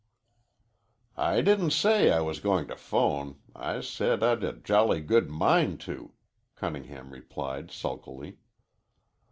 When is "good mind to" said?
4.99-6.13